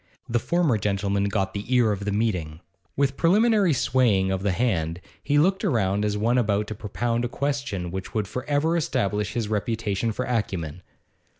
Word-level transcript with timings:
The 0.27 0.39
former 0.39 0.79
gentleman 0.79 1.25
got 1.25 1.53
the 1.53 1.71
ear 1.75 1.91
of 1.91 2.05
the 2.05 2.11
meeting. 2.11 2.61
With 2.95 3.17
preliminary 3.17 3.71
swaying 3.71 4.31
of 4.31 4.41
the 4.41 4.51
hand, 4.51 4.99
he 5.21 5.37
looked 5.37 5.63
round 5.63 6.03
as 6.05 6.17
one 6.17 6.39
about 6.39 6.65
to 6.69 6.73
propound 6.73 7.23
a 7.23 7.27
question 7.29 7.91
which 7.91 8.11
would 8.15 8.27
for 8.27 8.43
ever 8.45 8.75
establish 8.75 9.33
his 9.33 9.47
reputation 9.47 10.11
for 10.11 10.25
acumen. 10.25 10.81